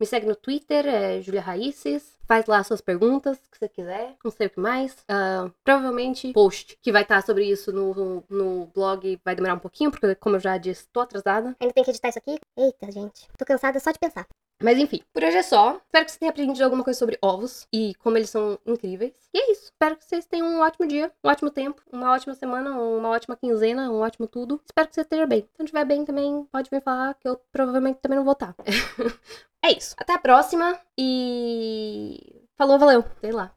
Me 0.00 0.06
segue 0.06 0.26
no 0.26 0.34
Twitter, 0.34 0.84
é 0.84 1.20
Julia 1.20 1.40
Raíces. 1.40 2.18
Faz 2.32 2.46
lá 2.46 2.64
suas 2.64 2.80
perguntas, 2.80 3.36
que 3.50 3.58
você 3.58 3.68
quiser. 3.68 4.16
Não 4.24 4.30
sei 4.30 4.46
o 4.46 4.50
que 4.50 4.58
mais. 4.58 4.94
Uh, 5.02 5.52
provavelmente 5.62 6.32
post 6.32 6.78
que 6.80 6.90
vai 6.90 7.02
estar 7.02 7.22
sobre 7.22 7.44
isso 7.44 7.70
no, 7.70 8.24
no 8.26 8.70
blog 8.74 9.20
vai 9.22 9.34
demorar 9.34 9.52
um 9.52 9.58
pouquinho, 9.58 9.90
porque, 9.90 10.14
como 10.14 10.36
eu 10.36 10.40
já 10.40 10.56
disse, 10.56 10.88
tô 10.90 11.00
atrasada. 11.00 11.54
Ainda 11.60 11.74
tem 11.74 11.84
que 11.84 11.90
editar 11.90 12.08
isso 12.08 12.18
aqui? 12.18 12.38
Eita, 12.56 12.90
gente. 12.90 13.28
Tô 13.36 13.44
cansada 13.44 13.78
só 13.78 13.90
de 13.90 13.98
pensar. 13.98 14.26
Mas 14.62 14.78
enfim, 14.78 15.00
por 15.12 15.22
hoje 15.24 15.36
é 15.38 15.42
só. 15.42 15.76
Espero 15.84 16.04
que 16.04 16.12
você 16.12 16.18
tenha 16.18 16.30
aprendido 16.30 16.62
alguma 16.64 16.84
coisa 16.84 16.98
sobre 16.98 17.18
ovos 17.20 17.66
e 17.72 17.94
como 17.96 18.16
eles 18.16 18.30
são 18.30 18.58
incríveis. 18.66 19.12
E 19.34 19.38
é 19.38 19.52
isso. 19.52 19.64
Espero 19.64 19.96
que 19.96 20.04
vocês 20.04 20.24
tenham 20.26 20.46
um 20.46 20.60
ótimo 20.60 20.86
dia, 20.86 21.12
um 21.24 21.28
ótimo 21.28 21.50
tempo, 21.50 21.82
uma 21.92 22.12
ótima 22.12 22.34
semana, 22.34 22.70
uma 22.80 23.08
ótima 23.10 23.36
quinzena, 23.36 23.90
um 23.90 24.00
ótimo 24.00 24.26
tudo. 24.26 24.60
Espero 24.64 24.88
que 24.88 24.94
você 24.94 25.00
esteja 25.02 25.26
bem. 25.26 25.40
Se 25.42 25.58
não 25.58 25.64
estiver 25.64 25.84
bem 25.84 26.04
também, 26.04 26.44
pode 26.50 26.68
me 26.72 26.80
falar 26.80 27.14
que 27.14 27.28
eu 27.28 27.36
provavelmente 27.50 27.98
também 28.00 28.16
não 28.18 28.24
vou 28.24 28.32
estar. 28.34 28.54
É 29.64 29.70
isso. 29.78 29.94
Até 29.96 30.14
a 30.14 30.18
próxima 30.18 30.76
e. 30.98 32.44
Falou, 32.56 32.78
valeu. 32.78 33.04
Sei 33.20 33.30
lá. 33.32 33.52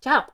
Tchau. 0.00 0.26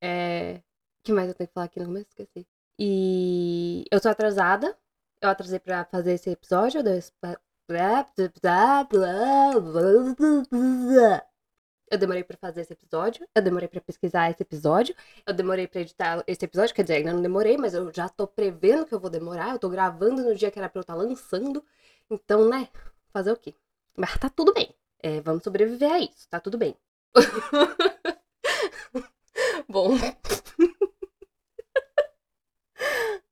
É. 0.00 0.62
Que 1.02 1.12
mais 1.12 1.28
eu 1.28 1.34
tenho 1.34 1.48
que 1.48 1.54
falar 1.54 1.66
aqui 1.66 1.80
no 1.80 1.86
começo? 1.86 2.08
Esqueci. 2.10 2.46
E 2.78 3.84
eu 3.90 4.00
tô 4.00 4.08
atrasada. 4.08 4.76
Eu 5.20 5.28
atrasei 5.28 5.58
pra 5.58 5.84
fazer 5.84 6.14
esse 6.14 6.30
episódio. 6.30 6.80
Eu 11.90 11.98
demorei 11.98 12.22
para 12.22 12.36
fazer 12.36 12.60
esse 12.60 12.72
episódio, 12.72 13.26
eu 13.34 13.42
demorei 13.42 13.68
para 13.68 13.80
pesquisar 13.80 14.30
esse 14.30 14.44
episódio, 14.44 14.94
eu 15.26 15.34
demorei 15.34 15.66
para 15.66 15.80
editar 15.80 16.22
esse 16.24 16.44
episódio, 16.44 16.72
quer 16.72 16.82
dizer, 16.82 16.94
ainda 16.94 17.12
não 17.12 17.20
demorei, 17.20 17.56
mas 17.56 17.74
eu 17.74 17.92
já 17.92 18.08
tô 18.08 18.28
prevendo 18.28 18.86
que 18.86 18.94
eu 18.94 19.00
vou 19.00 19.10
demorar, 19.10 19.50
eu 19.50 19.58
tô 19.58 19.68
gravando 19.68 20.22
no 20.22 20.32
dia 20.34 20.52
que 20.52 20.58
era 20.58 20.68
pra 20.68 20.78
eu 20.78 20.82
estar 20.82 20.94
tá 20.94 21.00
lançando. 21.00 21.64
Então, 22.08 22.48
né, 22.48 22.68
fazer 23.12 23.32
o 23.32 23.36
quê? 23.36 23.54
Mas 23.96 24.16
tá 24.18 24.30
tudo 24.30 24.54
bem. 24.54 24.72
É, 25.00 25.20
vamos 25.20 25.42
sobreviver 25.42 25.90
a 25.90 25.98
isso, 25.98 26.28
tá 26.28 26.38
tudo 26.40 26.56
bem. 26.58 26.76
Bom. 29.68 29.96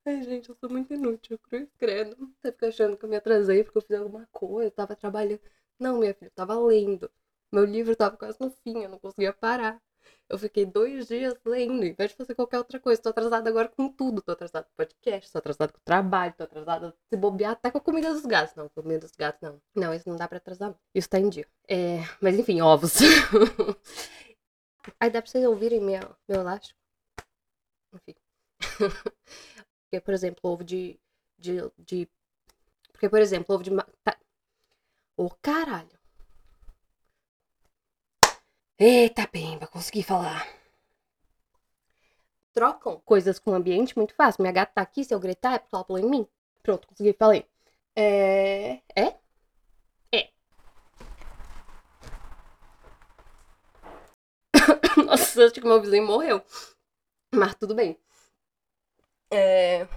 Ai, 0.05 0.23
gente, 0.23 0.48
eu 0.48 0.48
sou 0.59 0.69
muito 0.69 0.93
inútil, 0.93 1.37
cruz 1.39 1.67
credo. 1.77 2.15
Você 2.41 2.51
fica 2.51 2.67
achando 2.67 2.97
que 2.97 3.05
eu 3.05 3.09
me 3.09 3.15
atrasei 3.17 3.63
porque 3.63 3.77
eu 3.77 3.81
fiz 3.81 3.99
alguma 3.99 4.27
coisa, 4.31 4.67
eu 4.67 4.71
tava 4.71 4.95
trabalhando. 4.95 5.41
Não, 5.79 5.99
minha 5.99 6.13
filha, 6.13 6.27
eu 6.27 6.31
tava 6.35 6.59
lendo. 6.59 7.09
Meu 7.51 7.65
livro 7.65 7.95
tava 7.95 8.17
quase 8.17 8.37
no 8.39 8.51
fim, 8.51 8.83
eu 8.83 8.89
não 8.89 8.99
conseguia 8.99 9.33
parar. 9.33 9.81
Eu 10.29 10.37
fiquei 10.37 10.65
dois 10.65 11.07
dias 11.07 11.33
lendo, 11.45 11.83
em 11.83 11.93
vez 11.93 12.11
de 12.11 12.17
fazer 12.17 12.35
qualquer 12.35 12.59
outra 12.59 12.79
coisa. 12.79 13.01
Tô 13.01 13.09
atrasada 13.09 13.49
agora 13.49 13.67
com 13.69 13.89
tudo. 13.89 14.21
Tô 14.21 14.31
atrasada 14.31 14.65
com 14.65 14.71
podcast, 14.75 15.31
tô 15.31 15.37
atrasada 15.39 15.73
com 15.73 15.79
trabalho, 15.83 16.33
tô 16.37 16.43
atrasada 16.43 16.95
se 17.09 17.17
bobear 17.17 17.53
até 17.53 17.71
com 17.71 17.79
a 17.79 17.81
comida 17.81 18.13
dos 18.13 18.25
gatos. 18.25 18.55
Não, 18.55 18.69
comida 18.69 18.99
dos 18.99 19.15
gatos 19.15 19.41
não. 19.41 19.61
Não, 19.75 19.93
isso 19.93 20.07
não 20.07 20.15
dá 20.15 20.27
pra 20.27 20.37
atrasar. 20.37 20.75
Isso 20.93 21.09
tá 21.09 21.19
em 21.19 21.29
dia. 21.29 21.47
É, 21.67 21.99
mas 22.21 22.37
enfim, 22.37 22.61
ovos. 22.61 22.97
Aí 24.99 25.09
dá 25.09 25.21
pra 25.21 25.29
vocês 25.29 25.45
ouvirem 25.45 25.81
meu, 25.81 26.15
meu 26.27 26.41
elástico. 26.41 26.79
Enfim. 27.93 28.15
Porque, 29.89 29.99
por 30.01 30.13
exemplo, 30.13 30.51
ovo 30.51 30.63
de. 30.63 30.99
de, 31.37 31.57
de... 31.77 32.07
Porque, 32.91 33.09
por 33.09 33.19
exemplo, 33.19 33.55
ovo 33.55 33.63
de. 33.63 33.71
Tá... 34.03 34.15
Ô, 35.17 35.25
oh, 35.25 35.29
caralho. 35.41 35.97
Eita, 38.77 39.27
pemba, 39.27 39.67
consegui 39.67 40.03
falar. 40.03 40.47
Trocam 42.53 42.99
coisas 43.03 43.39
com 43.39 43.51
o 43.51 43.55
ambiente 43.55 43.97
muito 43.97 44.13
fácil. 44.13 44.43
Minha 44.43 44.53
gata 44.53 44.73
tá 44.75 44.81
aqui, 44.81 45.03
se 45.03 45.13
eu 45.13 45.19
gritar 45.19 45.55
é 45.55 45.59
porque 45.59 45.75
ela 45.75 45.83
pulou 45.83 45.99
em 45.99 46.09
mim. 46.09 46.27
Pronto, 46.61 46.87
consegui, 46.87 47.13
falei. 47.13 47.45
É. 47.95 48.81
É? 48.95 49.17
É. 50.13 50.29
Nossa, 55.03 55.45
acho 55.45 55.53
que 55.53 55.61
meu 55.61 55.81
vizinho 55.81 56.05
morreu. 56.05 56.43
Mas 57.33 57.55
tudo 57.55 57.73
bem. 57.75 57.99
É. 59.31 59.87